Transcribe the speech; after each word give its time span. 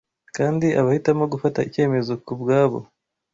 Kandi 0.35 0.67
abahitamo 0.81 1.23
gufata 1.33 1.59
icyemezo 1.67 2.11
kubwabo 2.25 2.79